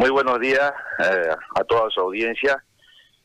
Muy 0.00 0.08
buenos 0.08 0.40
días 0.40 0.72
eh, 0.98 1.28
a 1.56 1.64
toda 1.64 1.90
su 1.90 2.00
audiencia 2.00 2.64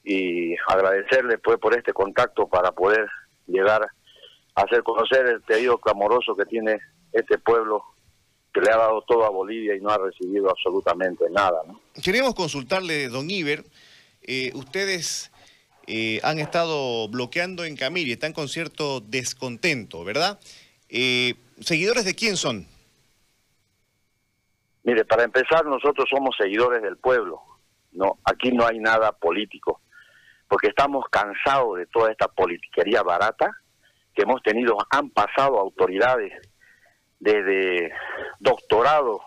y 0.03 0.53
agradecerle 0.68 1.37
pues 1.37 1.57
por 1.57 1.73
este 1.73 1.94
contacto 1.94 2.49
para 2.49 2.73
poder 2.73 3.07
llegar 3.48 3.81
a 4.55 4.62
hacer 4.62 4.84
conocer 4.84 5.26
el 5.26 5.42
pedido 5.42 5.78
clamoroso 5.78 6.36
que 6.36 6.44
tiene 6.44 6.78
este 7.14 7.38
pueblo 7.38 7.82
que 8.54 8.60
le 8.60 8.72
ha 8.72 8.76
dado 8.76 9.02
todo 9.08 9.24
a 9.24 9.30
Bolivia 9.30 9.74
y 9.74 9.80
no 9.80 9.90
ha 9.90 10.00
recibido 10.00 10.50
absolutamente 10.50 11.24
nada. 11.32 11.62
¿no? 11.66 11.80
Queremos 12.04 12.36
consultarle, 12.36 13.07
don 13.07 13.30
Iber, 13.30 13.64
eh, 14.23 14.52
ustedes 14.54 15.32
eh, 15.88 16.20
han 16.23 16.39
estado 16.39 17.07
bloqueando 17.07 17.64
en 17.64 17.78
Camiri, 17.78 18.12
están 18.12 18.34
con 18.34 18.50
cierto 18.50 19.00
descontento, 19.00 20.04
¿verdad? 20.04 20.42
¿Seguidores 20.89 22.04
de 22.04 22.16
quién 22.16 22.36
son? 22.36 22.68
Mire, 24.86 25.04
para 25.04 25.23
empezar, 25.23 25.65
nosotros 25.65 26.05
somos 26.07 26.36
seguidores 26.38 26.83
del 26.83 26.97
pueblo. 26.97 27.41
No, 27.93 28.20
aquí 28.23 28.52
no 28.52 28.67
hay 28.67 28.77
nada 28.77 29.12
político, 29.13 29.81
porque 30.48 30.67
estamos 30.67 31.05
cansados 31.09 31.77
de 31.77 31.88
toda 31.88 32.12
esta 32.12 32.27
politiquería 32.27 33.02
barata 33.02 33.49
que 34.13 34.21
hemos 34.21 34.43
tenido. 34.43 34.77
Han 34.91 35.09
pasado 35.09 35.59
autoridades 35.59 36.34
desde 37.20 37.91
doctorados 38.40 39.21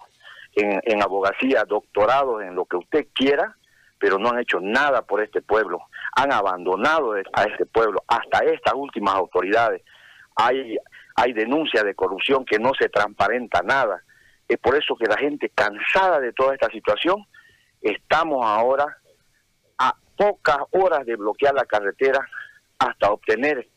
en, 0.54 0.80
en 0.84 1.02
abogacía, 1.02 1.64
doctorados 1.64 2.40
en 2.42 2.54
lo 2.54 2.64
que 2.64 2.76
usted 2.76 3.08
quiera, 3.12 3.56
pero 3.98 4.16
no 4.16 4.30
han 4.30 4.38
hecho 4.38 4.60
nada 4.60 5.02
por 5.02 5.20
este 5.20 5.42
pueblo. 5.42 5.80
Han 6.14 6.32
abandonado 6.32 7.14
a 7.14 7.42
este 7.42 7.66
pueblo, 7.66 8.04
hasta 8.06 8.44
estas 8.44 8.74
últimas 8.74 9.14
autoridades. 9.14 9.82
Hay, 10.36 10.76
hay 11.16 11.32
denuncias 11.32 11.82
de 11.82 11.96
corrupción 11.96 12.44
que 12.44 12.60
no 12.60 12.70
se 12.78 12.88
transparenta 12.88 13.60
nada 13.62 14.04
es 14.48 14.58
por 14.58 14.74
eso 14.76 14.96
que 14.96 15.06
la 15.06 15.18
gente 15.18 15.50
cansada 15.50 16.20
de 16.20 16.32
toda 16.32 16.54
esta 16.54 16.68
situación, 16.70 17.24
estamos 17.82 18.44
ahora 18.44 18.96
a 19.76 19.94
pocas 20.16 20.58
horas 20.72 21.04
de 21.04 21.16
bloquear 21.16 21.54
la 21.54 21.66
carretera 21.66 22.26
hasta 22.78 23.12
obtener 23.12 23.68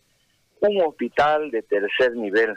un 0.62 0.82
hospital 0.82 1.52
de 1.52 1.62
tercer 1.64 2.16
nivel. 2.16 2.56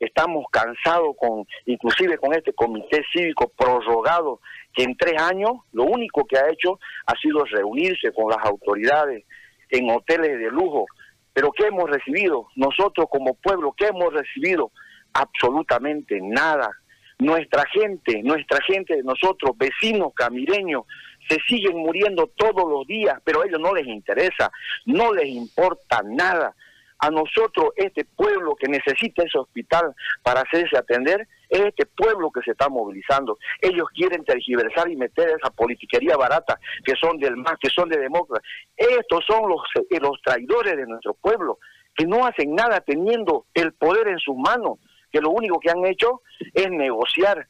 Estamos 0.00 0.44
cansados 0.50 1.14
con, 1.18 1.46
inclusive 1.66 2.18
con 2.18 2.34
este 2.34 2.52
comité 2.54 3.02
cívico 3.12 3.48
prorrogado, 3.56 4.40
que 4.72 4.84
en 4.84 4.96
tres 4.96 5.20
años 5.20 5.52
lo 5.72 5.84
único 5.84 6.24
que 6.24 6.38
ha 6.38 6.48
hecho 6.50 6.78
ha 7.06 7.14
sido 7.16 7.44
reunirse 7.44 8.12
con 8.12 8.30
las 8.30 8.44
autoridades 8.44 9.24
en 9.70 9.90
hoteles 9.90 10.38
de 10.38 10.50
lujo. 10.50 10.86
Pero 11.32 11.50
¿qué 11.52 11.66
hemos 11.66 11.90
recibido? 11.90 12.48
Nosotros 12.56 13.06
como 13.10 13.34
pueblo, 13.34 13.74
¿qué 13.76 13.86
hemos 13.86 14.12
recibido? 14.12 14.70
Absolutamente 15.12 16.18
nada 16.22 16.70
nuestra 17.18 17.64
gente, 17.72 18.22
nuestra 18.22 18.60
gente, 18.66 19.02
nosotros, 19.02 19.56
vecinos 19.56 20.12
camireños, 20.14 20.84
se 21.28 21.38
siguen 21.48 21.78
muriendo 21.78 22.28
todos 22.36 22.70
los 22.70 22.86
días, 22.86 23.18
pero 23.24 23.42
a 23.42 23.46
ellos 23.46 23.60
no 23.60 23.74
les 23.74 23.86
interesa, 23.86 24.50
no 24.84 25.12
les 25.12 25.26
importa 25.26 26.02
nada. 26.04 26.54
A 26.98 27.10
nosotros, 27.10 27.72
este 27.76 28.06
pueblo 28.06 28.56
que 28.56 28.68
necesita 28.68 29.22
ese 29.22 29.38
hospital 29.38 29.94
para 30.22 30.40
hacerse 30.40 30.78
atender, 30.78 31.28
es 31.50 31.60
este 31.60 31.84
pueblo 31.84 32.30
que 32.30 32.40
se 32.40 32.52
está 32.52 32.70
movilizando. 32.70 33.38
Ellos 33.60 33.86
quieren 33.94 34.24
tergiversar 34.24 34.88
y 34.90 34.96
meter 34.96 35.28
esa 35.28 35.50
politiquería 35.50 36.16
barata 36.16 36.58
que 36.84 36.94
son 36.96 37.18
del 37.18 37.36
MAS, 37.36 37.58
que 37.60 37.68
son 37.68 37.90
de 37.90 37.98
demócratas. 37.98 38.48
Estos 38.76 39.24
son 39.26 39.48
los, 39.48 39.60
eh, 39.90 40.00
los 40.00 40.20
traidores 40.22 40.74
de 40.76 40.86
nuestro 40.86 41.12
pueblo, 41.14 41.58
que 41.94 42.06
no 42.06 42.26
hacen 42.26 42.54
nada 42.54 42.80
teniendo 42.80 43.44
el 43.52 43.74
poder 43.74 44.08
en 44.08 44.18
sus 44.18 44.36
manos 44.36 44.78
que 45.16 45.22
lo 45.22 45.30
único 45.30 45.58
que 45.58 45.70
han 45.70 45.84
hecho 45.86 46.20
es 46.52 46.70
negociar. 46.70 47.46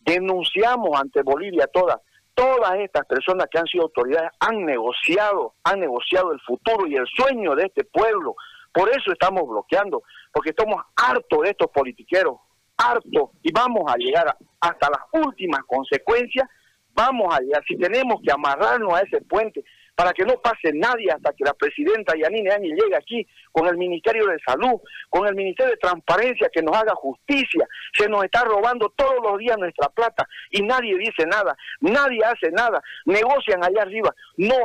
Denunciamos 0.00 1.00
ante 1.00 1.22
Bolivia 1.22 1.68
todas, 1.68 2.00
todas 2.34 2.74
estas 2.80 3.06
personas 3.06 3.46
que 3.48 3.58
han 3.58 3.66
sido 3.66 3.84
autoridades 3.84 4.30
han 4.40 4.64
negociado, 4.64 5.54
han 5.62 5.78
negociado 5.78 6.32
el 6.32 6.40
futuro 6.40 6.88
y 6.88 6.96
el 6.96 7.06
sueño 7.06 7.54
de 7.54 7.66
este 7.66 7.84
pueblo. 7.84 8.34
Por 8.72 8.88
eso 8.88 9.12
estamos 9.12 9.48
bloqueando, 9.48 10.02
porque 10.32 10.50
estamos 10.50 10.82
hartos 10.96 11.42
de 11.42 11.50
estos 11.50 11.70
politiqueros, 11.70 12.36
hartos, 12.76 13.30
y 13.44 13.52
vamos 13.52 13.84
a 13.86 13.96
llegar 13.96 14.36
hasta 14.60 14.90
las 14.90 15.24
últimas 15.24 15.60
consecuencias, 15.68 16.48
vamos 16.94 17.32
a 17.32 17.38
llegar, 17.38 17.62
si 17.68 17.76
tenemos 17.76 18.20
que 18.24 18.32
amarrarnos 18.32 18.92
a 18.92 19.02
ese 19.02 19.20
puente, 19.20 19.64
para 19.94 20.12
que 20.12 20.24
no 20.24 20.40
pase 20.40 20.72
nadie 20.72 21.10
hasta 21.10 21.32
que 21.32 21.44
la 21.44 21.54
presidenta 21.54 22.14
Yanine 22.16 22.50
Áñez 22.50 22.72
llegue 22.72 22.96
aquí 22.96 23.26
con 23.52 23.66
el 23.68 23.76
Ministerio 23.76 24.26
de 24.26 24.38
Salud, 24.44 24.80
con 25.08 25.26
el 25.26 25.34
Ministerio 25.34 25.72
de 25.72 25.78
Transparencia 25.78 26.50
que 26.52 26.62
nos 26.62 26.76
haga 26.76 26.94
justicia. 26.96 27.66
Se 27.96 28.08
nos 28.08 28.24
está 28.24 28.44
robando 28.44 28.92
todos 28.96 29.22
los 29.22 29.38
días 29.38 29.56
nuestra 29.58 29.88
plata 29.88 30.26
y 30.50 30.62
nadie 30.62 30.96
dice 30.98 31.26
nada, 31.26 31.56
nadie 31.80 32.20
hace 32.24 32.50
nada, 32.50 32.82
negocian 33.04 33.62
allá 33.62 33.82
arriba. 33.82 34.14
No, 34.36 34.56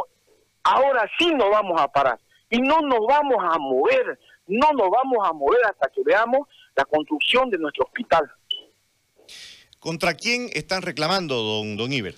ahora 0.64 1.10
sí 1.20 1.32
nos 1.34 1.50
vamos 1.52 1.80
a 1.80 1.88
parar 1.88 2.20
y 2.50 2.60
no 2.60 2.82
nos 2.82 3.06
vamos 3.08 3.38
a 3.40 3.60
mover, 3.60 4.20
no 4.48 4.72
nos 4.74 4.90
vamos 4.90 5.28
a 5.28 5.34
mover 5.34 5.64
hasta 5.66 5.90
que 5.90 6.02
veamos 6.04 6.48
la 6.76 6.86
construcción 6.86 7.52
de 7.52 7.60
nuestro 7.60 7.86
hospital. 7.86 8.32
¿Contra 9.80 10.16
quién 10.16 10.50
están 10.54 10.82
reclamando, 10.82 11.36
don, 11.36 11.78
don 11.78 11.94
Iber? 11.94 12.16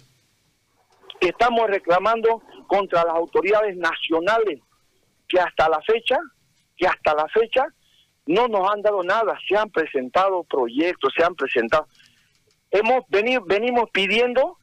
Estamos 1.20 1.70
reclamando 1.70 2.42
contra 2.72 3.04
las 3.04 3.16
autoridades 3.16 3.76
nacionales 3.76 4.62
que 5.28 5.38
hasta 5.42 5.68
la 5.68 5.82
fecha, 5.82 6.18
que 6.78 6.88
hasta 6.88 7.14
la 7.14 7.28
fecha 7.28 7.68
no 8.28 8.48
nos 8.48 8.72
han 8.72 8.82
dado 8.82 9.04
nada, 9.04 9.38
se 9.46 9.58
han 9.58 9.70
presentado 9.70 10.46
proyectos, 10.46 11.14
se 11.14 11.22
han 11.22 11.36
presentado. 11.36 11.86
Hemos 12.70 13.04
venido, 13.10 13.44
venimos 13.46 13.90
pidiendo 13.92 14.58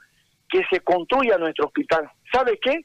que 0.48 0.62
se 0.70 0.80
construya 0.80 1.36
nuestro 1.36 1.66
hospital. 1.66 2.10
¿Sabe 2.32 2.58
qué? 2.58 2.80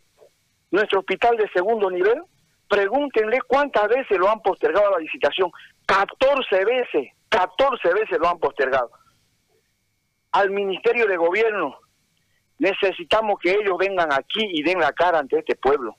Nuestro 0.72 1.00
hospital 1.00 1.38
de 1.38 1.50
segundo 1.54 1.90
nivel, 1.90 2.22
pregúntenle 2.68 3.40
cuántas 3.48 3.88
veces 3.88 4.18
lo 4.18 4.30
han 4.30 4.42
postergado 4.42 4.92
la 4.92 4.98
licitación. 5.00 5.50
14 5.86 6.66
veces, 6.66 7.14
14 7.30 7.94
veces 7.94 8.20
lo 8.20 8.28
han 8.28 8.40
postergado. 8.40 8.92
Al 10.34 10.50
Ministerio 10.50 11.08
de 11.08 11.16
Gobierno, 11.16 11.78
Necesitamos 12.60 13.40
que 13.42 13.52
ellos 13.52 13.78
vengan 13.78 14.12
aquí 14.14 14.42
y 14.52 14.64
den 14.64 14.80
la 14.80 14.94
cara 14.94 15.20
ante 15.20 15.40
este 15.40 15.56
pueblo. 15.56 15.96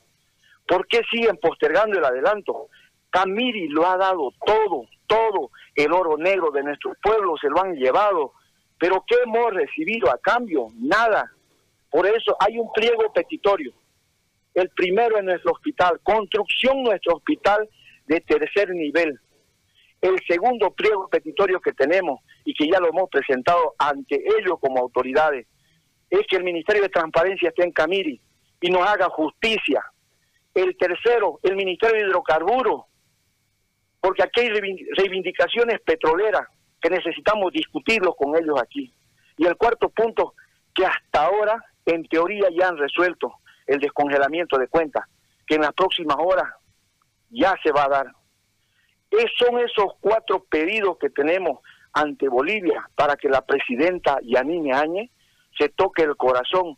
¿Por 0.66 0.86
qué 0.86 1.02
siguen 1.10 1.36
postergando 1.36 1.98
el 1.98 2.04
adelanto? 2.04 2.68
Camiri 3.10 3.68
lo 3.68 3.86
ha 3.86 3.96
dado 3.96 4.32
todo, 4.44 4.86
todo. 5.06 5.50
El 5.74 5.92
oro 5.92 6.16
negro 6.16 6.50
de 6.50 6.62
nuestro 6.62 6.94
pueblo 7.02 7.36
se 7.40 7.48
lo 7.48 7.62
han 7.62 7.74
llevado. 7.74 8.32
Pero 8.78 9.04
¿qué 9.06 9.16
hemos 9.24 9.52
recibido 9.52 10.10
a 10.10 10.18
cambio? 10.18 10.68
Nada. 10.74 11.30
Por 11.90 12.06
eso 12.06 12.36
hay 12.40 12.58
un 12.58 12.72
pliego 12.72 13.12
petitorio. 13.12 13.72
El 14.54 14.68
primero 14.70 15.18
en 15.18 15.26
nuestro 15.26 15.52
hospital, 15.52 16.00
construcción 16.02 16.82
nuestro 16.82 17.14
hospital 17.14 17.68
de 18.06 18.20
tercer 18.20 18.70
nivel. 18.70 19.18
El 20.00 20.18
segundo 20.26 20.70
pliego 20.72 21.08
petitorio 21.08 21.60
que 21.60 21.72
tenemos 21.72 22.20
y 22.44 22.54
que 22.54 22.68
ya 22.68 22.78
lo 22.78 22.88
hemos 22.88 23.08
presentado 23.10 23.74
ante 23.78 24.16
ellos 24.38 24.58
como 24.60 24.80
autoridades 24.80 25.46
es 26.16 26.26
que 26.26 26.36
el 26.36 26.44
Ministerio 26.44 26.82
de 26.82 26.88
Transparencia 26.88 27.48
esté 27.48 27.64
en 27.64 27.72
Camiri 27.72 28.20
y 28.60 28.70
nos 28.70 28.86
haga 28.86 29.08
justicia. 29.08 29.84
El 30.54 30.76
tercero, 30.76 31.40
el 31.42 31.56
Ministerio 31.56 31.96
de 31.96 32.08
Hidrocarburos, 32.08 32.82
porque 34.00 34.22
aquí 34.22 34.40
hay 34.40 34.50
reivindicaciones 34.96 35.80
petroleras 35.80 36.46
que 36.80 36.90
necesitamos 36.90 37.52
discutirlos 37.52 38.14
con 38.16 38.36
ellos 38.36 38.60
aquí. 38.60 38.92
Y 39.36 39.46
el 39.46 39.56
cuarto 39.56 39.88
punto, 39.88 40.34
que 40.74 40.84
hasta 40.84 41.24
ahora, 41.24 41.64
en 41.86 42.06
teoría, 42.06 42.48
ya 42.56 42.68
han 42.68 42.76
resuelto 42.76 43.34
el 43.66 43.80
descongelamiento 43.80 44.58
de 44.58 44.68
cuentas, 44.68 45.04
que 45.46 45.54
en 45.54 45.62
las 45.62 45.72
próximas 45.72 46.16
horas 46.20 46.52
ya 47.30 47.54
se 47.62 47.72
va 47.72 47.84
a 47.84 47.88
dar. 47.88 48.06
Es, 49.10 49.26
son 49.38 49.58
esos 49.58 49.94
cuatro 50.00 50.44
pedidos 50.44 50.98
que 50.98 51.10
tenemos 51.10 51.60
ante 51.92 52.28
Bolivia 52.28 52.88
para 52.94 53.16
que 53.16 53.28
la 53.28 53.40
presidenta 53.40 54.18
Yanine 54.22 54.72
Áñez 54.72 55.10
se 55.58 55.68
toque 55.70 56.02
el 56.02 56.16
corazón. 56.16 56.76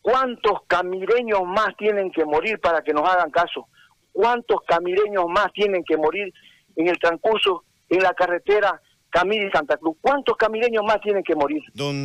¿Cuántos 0.00 0.60
camireños 0.66 1.42
más 1.44 1.76
tienen 1.76 2.10
que 2.10 2.24
morir 2.24 2.58
para 2.60 2.82
que 2.82 2.92
nos 2.92 3.08
hagan 3.08 3.30
caso? 3.30 3.68
¿Cuántos 4.12 4.60
camireños 4.66 5.26
más 5.28 5.52
tienen 5.52 5.84
que 5.84 5.96
morir 5.96 6.32
en 6.76 6.88
el 6.88 6.98
transcurso, 6.98 7.64
en 7.88 8.02
la 8.02 8.14
carretera 8.14 8.80
Camil 9.10 9.46
y 9.46 9.50
Santa 9.50 9.76
Cruz? 9.76 9.96
¿Cuántos 10.00 10.36
camireños 10.36 10.82
más 10.84 11.00
tienen 11.00 11.22
que 11.22 11.34
morir 11.34 11.62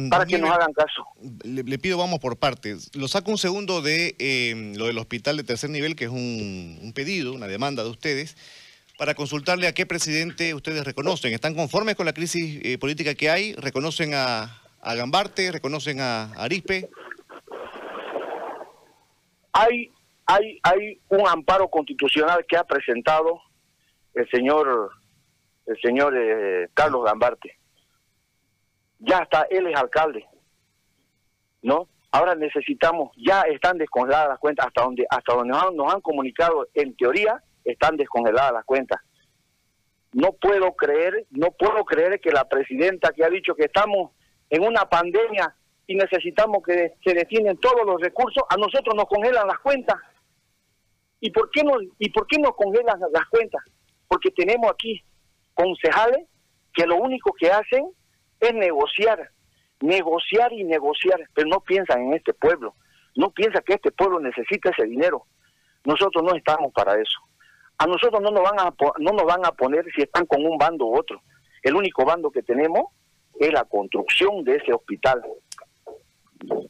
para 0.09 0.25
que 0.25 0.37
nos 0.37 0.49
hagan 0.51 0.73
caso? 0.73 1.05
Le, 1.43 1.77
pido, 1.79 1.97
vamos 1.97 2.19
por 2.19 2.37
partes. 2.37 2.95
Lo 2.95 3.07
saco 3.07 3.31
un 3.31 3.37
segundo 3.37 3.81
de 3.81 4.15
eh, 4.19 4.73
lo 4.75 4.87
del 4.87 4.97
hospital 4.97 5.37
de 5.37 5.43
tercer 5.43 5.69
nivel, 5.69 5.95
que 5.95 6.05
es 6.05 6.11
un, 6.11 6.91
pedido, 6.95 7.33
una 7.33 7.47
demanda 7.47 7.83
de 7.83 7.89
ustedes, 7.89 8.37
para 8.97 9.15
consultarle 9.15 9.67
a 9.67 9.73
qué 9.73 9.85
presidente 9.85 10.53
ustedes 10.53 10.83
reconocen. 10.85 11.33
¿Están 11.33 11.55
conformes 11.55 11.95
con 11.95 12.05
la 12.05 12.13
crisis 12.13 12.59
eh, 12.63 12.77
política 12.77 13.15
que 13.15 13.29
hay? 13.29 13.53
¿Reconocen 13.55 14.13
a, 14.13 14.62
a 14.83 14.95
Gambarte, 14.95 15.51
reconocen 15.51 16.00
a 16.01 16.33
Arispe. 16.33 16.89
Hay, 19.53 19.91
hay, 20.25 20.59
hay 20.63 21.01
un 21.09 21.27
amparo 21.27 21.69
constitucional 21.69 22.45
que 22.47 22.57
ha 22.57 22.63
presentado 22.63 23.41
el 24.13 24.30
señor, 24.30 24.91
el 25.65 25.80
señor 25.81 26.13
eh, 26.18 26.69
Carlos 26.74 27.06
Gambarte. 27.06 27.57
Ya 29.00 29.19
está, 29.19 29.47
él 29.50 29.68
es 29.68 29.75
alcalde, 29.75 30.25
¿no? 31.62 31.88
Ahora 32.12 32.36
necesitamos, 32.36 33.12
ya 33.18 33.41
están 33.41 33.77
descongeladas 33.77 34.29
las 34.29 34.39
cuentas, 34.39 34.68
hasta 34.68 34.83
donde, 34.83 35.06
hasta 35.09 35.33
donde 35.33 35.53
nos 35.53 35.63
han, 35.63 35.75
nos 35.75 35.94
han 35.94 36.01
comunicado, 36.01 36.68
en 36.74 36.95
teoría, 36.95 37.41
están 37.63 37.97
descongeladas 37.97 38.53
las 38.53 38.65
cuentas. 38.65 39.00
No 40.12 40.33
puedo 40.33 40.74
creer, 40.74 41.25
no 41.31 41.51
puedo 41.51 41.83
creer 41.86 42.19
que 42.19 42.31
la 42.31 42.47
presidenta 42.47 43.12
que 43.12 43.24
ha 43.24 43.29
dicho 43.29 43.56
que 43.56 43.65
estamos 43.65 44.12
en 44.49 44.63
una 44.63 44.85
pandemia 44.89 45.55
y 45.87 45.95
necesitamos 45.95 46.63
que 46.63 46.93
se 47.03 47.13
destinen 47.13 47.57
todos 47.57 47.85
los 47.85 48.01
recursos, 48.01 48.43
a 48.49 48.55
nosotros 48.55 48.95
nos 48.95 49.05
congelan 49.05 49.47
las 49.47 49.59
cuentas. 49.59 49.95
¿Y 51.19 51.31
por 51.31 51.49
qué 51.51 51.63
no, 51.63 51.73
y 51.99 52.09
por 52.09 52.27
qué 52.27 52.37
nos 52.39 52.55
congelan 52.55 52.99
las 53.11 53.25
cuentas? 53.27 53.61
Porque 54.07 54.31
tenemos 54.31 54.69
aquí 54.71 55.03
concejales 55.53 56.27
que 56.73 56.85
lo 56.85 56.97
único 56.97 57.33
que 57.33 57.51
hacen 57.51 57.89
es 58.39 58.53
negociar, 58.53 59.29
negociar 59.79 60.51
y 60.53 60.63
negociar, 60.63 61.19
pero 61.33 61.47
no 61.47 61.59
piensan 61.61 62.01
en 62.03 62.13
este 62.13 62.33
pueblo, 62.33 62.75
no 63.15 63.31
piensan 63.31 63.63
que 63.65 63.73
este 63.73 63.91
pueblo 63.91 64.19
necesita 64.19 64.69
ese 64.69 64.85
dinero. 64.85 65.25
Nosotros 65.85 66.23
no 66.23 66.35
estamos 66.35 66.71
para 66.73 66.93
eso. 66.99 67.19
A 67.77 67.85
nosotros 67.85 68.21
no 68.21 68.31
nos 68.31 68.43
van 68.43 68.59
a 68.59 68.73
no 68.99 69.11
nos 69.11 69.25
van 69.25 69.45
a 69.45 69.51
poner 69.51 69.85
si 69.95 70.03
están 70.03 70.25
con 70.25 70.45
un 70.45 70.57
bando 70.57 70.85
u 70.85 70.97
otro. 70.97 71.21
El 71.61 71.75
único 71.75 72.05
bando 72.05 72.31
que 72.31 72.43
tenemos 72.43 72.85
es 73.39 73.51
la 73.51 73.63
construcción 73.63 74.44
de 74.44 74.57
ese 74.57 74.74
hospital. 74.74 75.21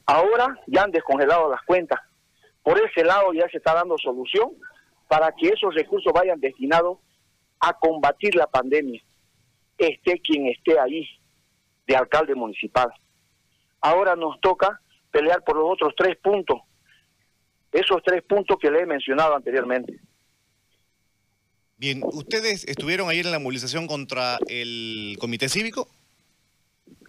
Ahora 0.06 0.60
ya 0.68 0.84
han 0.84 0.92
descongelado 0.92 1.50
las 1.50 1.62
cuentas. 1.64 2.00
Por 2.62 2.80
ese 2.80 3.04
lado 3.04 3.34
ya 3.34 3.48
se 3.50 3.58
está 3.58 3.74
dando 3.74 3.98
solución 3.98 4.52
para 5.08 5.32
que 5.32 5.50
esos 5.50 5.74
recursos 5.76 6.12
vayan 6.14 6.40
destinados 6.40 7.00
a 7.60 7.74
combatir 7.74 8.36
la 8.36 8.48
pandemia, 8.48 9.02
esté 9.78 10.20
quien 10.20 10.48
esté 10.48 10.80
ahí, 10.80 11.08
de 11.88 11.96
alcalde 11.96 12.36
municipal. 12.36 12.92
Ahora 13.82 14.16
nos 14.16 14.40
toca 14.42 14.82
pelear 15.12 15.44
por 15.44 15.58
los 15.58 15.72
otros 15.72 15.94
tres 15.98 16.18
puntos, 16.18 16.62
esos 17.72 18.02
tres 18.04 18.24
puntos 18.24 18.58
que 18.60 18.72
le 18.72 18.82
he 18.82 18.86
mencionado 18.86 19.36
anteriormente. 19.36 20.00
Bien, 21.78 22.02
¿ustedes 22.04 22.66
estuvieron 22.66 23.10
ayer 23.10 23.26
en 23.26 23.32
la 23.32 23.40
movilización 23.40 23.88
contra 23.88 24.38
el 24.48 25.18
comité 25.20 25.50
cívico? 25.50 25.90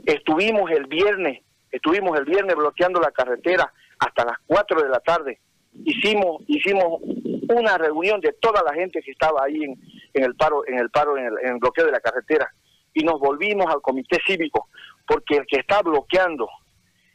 Estuvimos 0.06 0.71
el 0.71 0.87
viernes, 0.87 1.43
estuvimos 1.71 2.19
el 2.19 2.25
viernes 2.25 2.55
bloqueando 2.56 3.01
la 3.01 3.11
carretera 3.11 3.73
hasta 3.99 4.25
las 4.25 4.39
4 4.47 4.83
de 4.83 4.89
la 4.89 5.01
tarde. 5.01 5.41
Hicimos 5.85 6.43
hicimos 6.47 7.01
una 7.49 7.77
reunión 7.79 8.21
de 8.21 8.33
toda 8.35 8.62
la 8.62 8.75
gente 8.75 9.01
que 9.03 9.11
estaba 9.11 9.45
ahí 9.45 9.65
en, 9.65 9.79
el 10.15 10.35
paro 10.35 10.67
en 10.67 10.79
el 10.79 10.91
paro 10.91 11.17
en 11.19 11.27
el, 11.27 11.33
en 11.43 11.55
el 11.55 11.59
bloqueo 11.59 11.87
de 11.87 11.93
la 11.93 12.01
carretera 12.01 12.53
y 12.93 13.03
nos 13.05 13.19
volvimos 13.19 13.67
al 13.67 13.81
comité 13.83 14.19
cívico 14.25 14.69
porque 15.06 15.37
el 15.37 15.47
que 15.47 15.59
está 15.59 15.83
bloqueando 15.83 16.49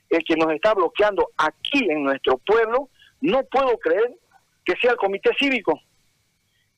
el 0.10 0.24
que 0.24 0.36
nos 0.36 0.52
está 0.52 0.74
bloqueando 0.74 1.30
aquí 1.38 1.90
en 1.90 2.04
nuestro 2.04 2.38
pueblo 2.40 2.90
no 3.22 3.44
puedo 3.44 3.78
creer 3.78 4.14
que 4.64 4.76
sea 4.82 4.92
el 4.92 4.98
comité 4.98 5.32
cívico 5.40 5.80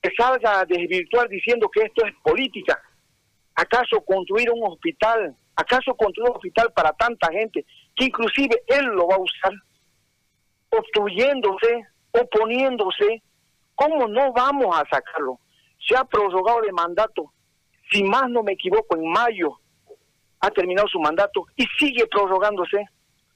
que 0.01 0.11
salga 0.15 0.61
a 0.61 0.65
desvirtuar 0.65 1.27
diciendo 1.27 1.69
que 1.69 1.81
esto 1.81 2.05
es 2.05 2.13
política 2.23 2.79
acaso 3.55 4.01
construir 4.01 4.49
un 4.51 4.71
hospital 4.71 5.35
acaso 5.55 5.93
construir 5.95 6.29
un 6.29 6.35
hospital 6.35 6.71
para 6.73 6.91
tanta 6.93 7.31
gente 7.31 7.65
que 7.95 8.05
inclusive 8.05 8.63
él 8.67 8.85
lo 8.85 9.07
va 9.07 9.15
a 9.15 9.19
usar 9.19 9.53
obstruyéndose 10.69 11.85
oponiéndose 12.11 13.21
¿Cómo 13.81 14.07
no 14.07 14.31
vamos 14.31 14.75
a 14.77 14.87
sacarlo? 14.87 15.39
Se 15.87 15.97
ha 15.97 16.03
prorrogado 16.03 16.61
de 16.61 16.71
mandato, 16.71 17.33
si 17.91 18.03
más 18.03 18.29
no 18.29 18.43
me 18.43 18.53
equivoco, 18.53 18.95
en 18.95 19.09
mayo 19.09 19.59
ha 20.39 20.51
terminado 20.51 20.87
su 20.87 20.99
mandato 20.99 21.47
y 21.55 21.65
sigue 21.79 22.05
prorrogándose 22.05 22.85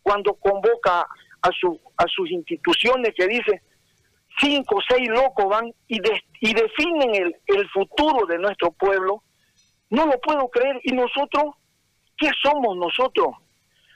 cuando 0.04 0.36
convoca 0.36 1.02
a, 1.42 1.50
su, 1.60 1.80
a 1.98 2.06
sus 2.08 2.30
instituciones 2.30 3.14
que 3.16 3.28
dice 3.28 3.64
cinco 4.40 4.76
o 4.76 4.82
seis 4.88 5.10
locos 5.10 5.48
van 5.48 5.74
y, 5.88 6.00
y 6.42 6.54
definen 6.54 7.36
el 7.48 7.70
futuro 7.70 8.28
de 8.28 8.38
nuestro 8.38 8.72
pueblo. 8.72 9.24
No 9.90 10.06
lo 10.06 10.20
puedo 10.20 10.48
creer. 10.50 10.80
¿Y 10.84 10.92
nosotros? 10.92 11.56
¿Qué 12.18 12.30
somos 12.42 12.78
nosotros? 12.78 13.36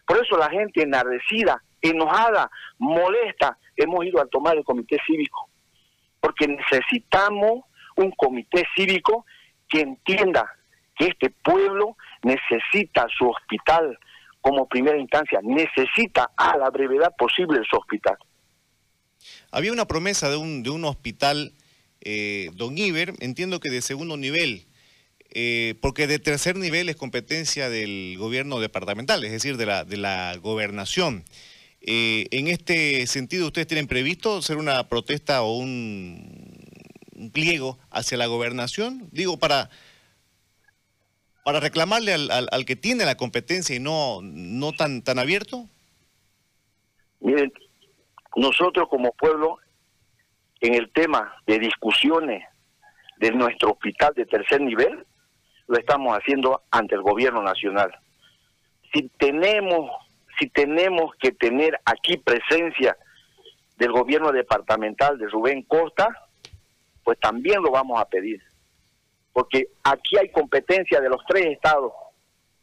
Por 0.06 0.24
eso 0.24 0.38
la 0.38 0.50
gente 0.50 0.82
enardecida, 0.82 1.64
enojada, 1.82 2.50
molesta, 2.78 3.58
hemos 3.76 4.06
ido 4.06 4.22
a 4.22 4.28
tomar 4.28 4.58
el 4.58 4.64
comité 4.64 4.98
cívico 5.06 5.50
porque 6.20 6.48
necesitamos 6.48 7.64
un 7.96 8.12
comité 8.12 8.64
cívico 8.76 9.26
que 9.68 9.82
entienda 9.82 10.50
que 10.96 11.08
este 11.08 11.30
pueblo 11.30 11.96
necesita 12.24 13.08
su 13.18 13.30
hospital 13.30 13.98
como 14.42 14.68
primera 14.68 14.98
instancia, 14.98 15.40
necesita 15.44 16.32
a 16.36 16.58
la 16.58 16.70
brevedad 16.70 17.14
posible 17.18 17.62
su 17.70 17.78
hospital. 17.78 18.18
Había 19.52 19.74
una 19.74 19.86
promesa 19.86 20.30
de 20.30 20.38
un, 20.38 20.64
de 20.64 20.70
un 20.70 20.86
hospital, 20.86 21.54
eh, 22.02 22.50
don 22.54 22.78
Iber, 22.78 23.14
entiendo 23.20 23.60
que 23.60 23.70
de 23.70 23.82
segundo 23.82 24.16
nivel, 24.16 24.66
eh, 25.32 25.76
porque 25.82 26.08
de 26.08 26.18
tercer 26.18 26.56
nivel 26.56 26.90
es 26.90 26.96
competencia 26.96 27.70
del 27.70 28.16
gobierno 28.18 28.60
departamental, 28.60 29.24
es 29.24 29.32
decir, 29.32 29.58
de 29.58 29.66
la, 29.68 29.84
de 29.84 29.98
la 29.98 30.36
gobernación. 30.38 31.24
Eh, 31.82 32.28
en 32.32 32.48
este 32.48 33.06
sentido, 33.08 33.48
¿ustedes 33.48 33.68
tienen 33.68 33.88
previsto 33.88 34.38
hacer 34.38 34.58
una 34.58 34.90
protesta 34.90 35.44
o 35.44 35.58
un, 35.58 37.30
pliego 37.32 37.78
hacia 37.92 38.18
la 38.18 38.26
gobernación? 38.26 39.08
Digo, 39.12 39.38
para, 39.38 39.70
para 41.44 41.60
reclamarle 41.60 42.14
al, 42.14 42.48
al, 42.52 42.66
que 42.66 42.76
tiene 42.76 43.06
la 43.06 43.16
competencia 43.16 43.76
y 43.76 43.80
no, 43.80 44.22
no 44.24 44.74
tan, 44.74 45.04
tan 45.04 45.20
abierto. 45.20 45.68
Miren, 47.20 47.54
nosotros 48.36 48.88
como 48.90 49.12
pueblo, 49.12 49.60
en 50.62 50.74
el 50.74 50.92
tema 50.92 51.34
de 51.46 51.60
discusiones 51.60 52.44
de 53.18 53.32
nuestro 53.32 53.72
hospital 53.72 54.14
de 54.16 54.26
tercer 54.26 54.62
nivel, 54.62 55.06
lo 55.70 55.78
estamos 55.78 56.18
haciendo 56.18 56.64
ante 56.72 56.96
el 56.96 57.04
gobierno 57.04 57.44
nacional. 57.44 57.92
Si 58.92 59.08
tenemos 59.20 59.92
si 60.40 60.48
tenemos 60.50 61.14
que 61.20 61.32
tener 61.34 61.80
aquí 61.84 62.18
presencia 62.18 62.98
del 63.78 63.92
gobierno 63.92 64.32
departamental 64.32 65.18
de 65.18 65.28
Rubén 65.28 65.64
Costa, 65.64 66.08
pues 67.04 67.20
también 67.20 67.62
lo 67.62 67.72
vamos 67.72 68.00
a 68.00 68.06
pedir. 68.06 68.42
Porque 69.34 69.68
aquí 69.84 70.18
hay 70.18 70.32
competencia 70.32 71.02
de 71.02 71.10
los 71.10 71.22
tres 71.28 71.46
estados. 71.48 71.92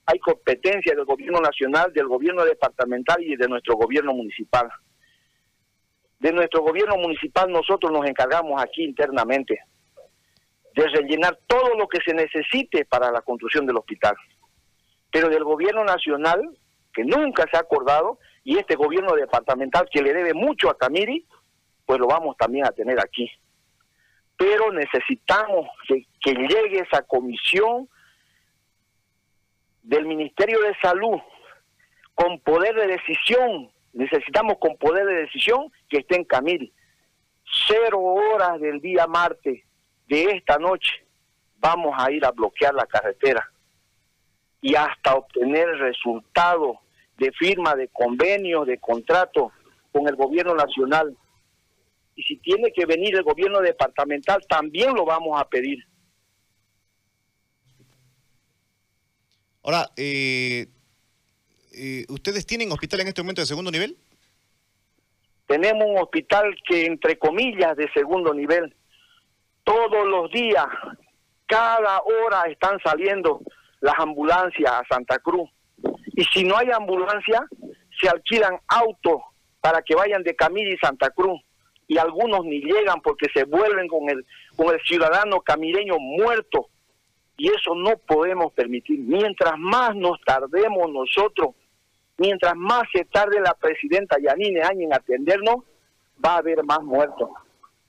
Hay 0.06 0.18
competencia 0.18 0.94
del 0.94 1.04
gobierno 1.04 1.40
nacional, 1.40 1.92
del 1.92 2.06
gobierno 2.06 2.44
departamental 2.44 3.22
y 3.22 3.36
de 3.36 3.46
nuestro 3.46 3.76
gobierno 3.76 4.14
municipal. 4.14 4.68
De 6.18 6.32
nuestro 6.32 6.62
gobierno 6.62 6.96
municipal 6.96 7.52
nosotros 7.52 7.92
nos 7.92 8.06
encargamos 8.06 8.60
aquí 8.60 8.82
internamente 8.84 9.60
de 10.76 10.86
rellenar 10.88 11.38
todo 11.46 11.74
lo 11.74 11.88
que 11.88 12.00
se 12.04 12.12
necesite 12.12 12.84
para 12.84 13.10
la 13.10 13.22
construcción 13.22 13.66
del 13.66 13.78
hospital. 13.78 14.14
Pero 15.10 15.30
del 15.30 15.42
gobierno 15.42 15.82
nacional 15.84 16.42
que 16.92 17.02
nunca 17.02 17.46
se 17.50 17.56
ha 17.56 17.60
acordado, 17.60 18.18
y 18.44 18.58
este 18.58 18.76
gobierno 18.76 19.14
departamental 19.14 19.88
que 19.90 20.00
le 20.00 20.14
debe 20.14 20.32
mucho 20.32 20.70
a 20.70 20.78
Camiri, 20.78 21.26
pues 21.84 21.98
lo 21.98 22.06
vamos 22.06 22.36
también 22.36 22.64
a 22.64 22.72
tener 22.72 22.98
aquí. 23.00 23.30
Pero 24.36 24.70
necesitamos 24.72 25.68
que, 25.88 26.06
llegue 26.24 26.80
esa 26.80 27.02
comisión 27.02 27.88
del 29.82 30.06
Ministerio 30.06 30.60
de 30.60 30.74
Salud 30.80 31.18
con 32.14 32.40
poder 32.40 32.74
de 32.76 32.86
decisión, 32.86 33.70
necesitamos 33.92 34.56
con 34.58 34.76
poder 34.76 35.06
de 35.06 35.14
decisión 35.22 35.70
que 35.88 35.98
esté 35.98 36.16
en 36.16 36.24
Camiri. 36.24 36.72
Cero 37.66 38.00
horas 38.00 38.60
del 38.60 38.80
día 38.80 39.06
martes 39.06 39.65
de 40.06 40.24
esta 40.36 40.58
noche 40.58 41.04
vamos 41.58 41.94
a 41.96 42.10
ir 42.10 42.24
a 42.24 42.30
bloquear 42.30 42.74
la 42.74 42.86
carretera 42.86 43.50
y 44.60 44.74
hasta 44.74 45.14
obtener 45.14 45.68
el 45.68 45.78
resultado 45.78 46.80
de 47.18 47.32
firma 47.32 47.74
de 47.74 47.88
convenio, 47.88 48.64
de 48.64 48.78
contrato 48.78 49.52
con 49.92 50.08
el 50.08 50.16
gobierno 50.16 50.54
nacional. 50.54 51.16
Y 52.14 52.22
si 52.22 52.36
tiene 52.36 52.72
que 52.72 52.86
venir 52.86 53.14
el 53.14 53.22
gobierno 53.22 53.60
departamental, 53.60 54.44
también 54.48 54.94
lo 54.94 55.04
vamos 55.04 55.40
a 55.40 55.48
pedir. 55.48 55.84
Ahora, 59.62 59.90
eh, 59.96 60.66
eh, 61.72 62.04
¿ustedes 62.08 62.46
tienen 62.46 62.70
hospital 62.72 63.00
en 63.00 63.08
este 63.08 63.22
momento 63.22 63.42
de 63.42 63.46
segundo 63.46 63.70
nivel? 63.70 63.96
Tenemos 65.46 65.86
un 65.86 65.98
hospital 65.98 66.56
que, 66.68 66.86
entre 66.86 67.18
comillas, 67.18 67.76
de 67.76 67.90
segundo 67.92 68.32
nivel. 68.32 68.74
Todos 69.66 70.06
los 70.06 70.30
días, 70.30 70.64
cada 71.46 72.00
hora 72.00 72.44
están 72.48 72.78
saliendo 72.84 73.40
las 73.80 73.98
ambulancias 73.98 74.70
a 74.70 74.84
Santa 74.88 75.18
Cruz 75.18 75.50
y 76.14 76.22
si 76.32 76.44
no 76.44 76.56
hay 76.56 76.70
ambulancia, 76.70 77.44
se 78.00 78.08
alquilan 78.08 78.60
autos 78.68 79.22
para 79.60 79.82
que 79.82 79.96
vayan 79.96 80.22
de 80.22 80.36
Camiri 80.36 80.74
y 80.74 80.78
Santa 80.78 81.10
Cruz 81.10 81.40
y 81.88 81.98
algunos 81.98 82.44
ni 82.44 82.60
llegan 82.60 83.00
porque 83.02 83.26
se 83.34 83.42
vuelven 83.42 83.88
con 83.88 84.08
el 84.08 84.24
con 84.54 84.72
el 84.72 84.80
ciudadano 84.82 85.40
camireño 85.40 85.98
muerto 85.98 86.68
y 87.36 87.48
eso 87.48 87.74
no 87.74 87.98
podemos 87.98 88.52
permitir. 88.52 89.00
Mientras 89.00 89.58
más 89.58 89.96
nos 89.96 90.20
tardemos 90.22 90.88
nosotros 90.92 91.56
mientras 92.18 92.54
más 92.56 92.84
se 92.92 93.04
tarde 93.04 93.40
la 93.40 93.54
presidenta 93.54 94.16
Yanine 94.20 94.62
Áñez 94.62 94.86
en 94.86 94.94
atendernos, 94.94 95.56
va 96.24 96.34
a 96.34 96.38
haber 96.38 96.62
más 96.64 96.82
muertos. 96.82 97.30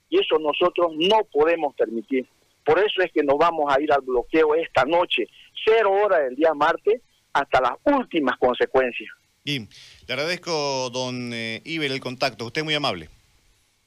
Y 0.08 0.18
eso 0.18 0.38
nosotros 0.38 0.92
no 0.96 1.24
podemos 1.32 1.74
permitir. 1.74 2.26
Por 2.64 2.78
eso 2.78 3.02
es 3.02 3.12
que 3.12 3.22
nos 3.22 3.38
vamos 3.38 3.72
a 3.74 3.80
ir 3.80 3.92
al 3.92 4.02
bloqueo 4.02 4.54
esta 4.54 4.84
noche, 4.84 5.26
cero 5.64 5.90
horas 5.92 6.20
del 6.20 6.36
día 6.36 6.52
martes, 6.54 7.00
hasta 7.32 7.60
las 7.60 7.72
últimas 7.84 8.36
consecuencias. 8.38 9.10
Bien, 9.44 9.68
le 10.06 10.14
agradezco, 10.14 10.90
don 10.90 11.32
eh, 11.32 11.62
Iber, 11.64 11.92
el 11.92 12.00
contacto. 12.00 12.46
Usted 12.46 12.60
es 12.60 12.64
muy 12.64 12.74
amable. 12.74 13.08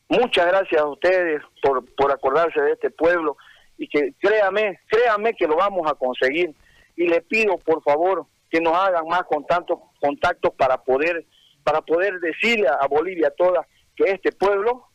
Muchas 0.09 0.47
gracias 0.47 0.81
a 0.81 0.87
ustedes 0.87 1.41
por, 1.61 1.85
por 1.95 2.11
acordarse 2.11 2.59
de 2.61 2.73
este 2.73 2.89
pueblo 2.89 3.37
y 3.77 3.87
que 3.87 4.13
créame, 4.19 4.79
créame 4.87 5.33
que 5.33 5.47
lo 5.47 5.55
vamos 5.55 5.89
a 5.89 5.95
conseguir. 5.95 6.53
Y 6.95 7.07
le 7.07 7.21
pido, 7.21 7.57
por 7.57 7.81
favor, 7.83 8.25
que 8.49 8.59
nos 8.59 8.73
hagan 8.73 9.07
más 9.07 9.23
contactos, 9.23 9.79
contactos 9.99 10.53
para 10.55 10.77
poder 10.77 11.25
para 11.63 11.81
poder 11.81 12.19
decirle 12.19 12.67
a 12.67 12.87
Bolivia 12.87 13.31
toda 13.37 13.67
que 13.95 14.05
este 14.05 14.31
pueblo 14.31 14.87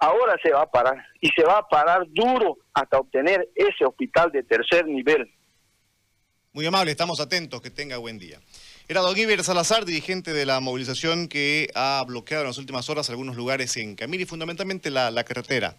ahora 0.00 0.36
se 0.42 0.50
va 0.50 0.62
a 0.62 0.70
parar 0.70 1.04
y 1.20 1.28
se 1.28 1.44
va 1.44 1.58
a 1.58 1.68
parar 1.68 2.04
duro 2.08 2.58
hasta 2.74 2.98
obtener 2.98 3.48
ese 3.54 3.84
hospital 3.84 4.32
de 4.32 4.42
tercer 4.42 4.86
nivel. 4.86 5.30
Muy 6.52 6.66
amable, 6.66 6.90
estamos 6.90 7.20
atentos, 7.20 7.60
que 7.60 7.70
tenga 7.70 7.96
buen 7.98 8.18
día. 8.18 8.40
Era 8.88 9.02
Don 9.02 9.16
Iber 9.16 9.44
Salazar, 9.44 9.84
dirigente 9.84 10.32
de 10.32 10.44
la 10.44 10.58
movilización 10.58 11.28
que 11.28 11.70
ha 11.76 12.02
bloqueado 12.04 12.42
en 12.42 12.48
las 12.48 12.58
últimas 12.58 12.90
horas 12.90 13.08
algunos 13.08 13.36
lugares 13.36 13.76
en 13.76 13.94
Camiri, 13.94 14.24
fundamentalmente 14.24 14.90
la, 14.90 15.12
la 15.12 15.22
carretera. 15.22 15.76